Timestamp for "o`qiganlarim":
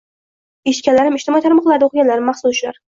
1.93-2.31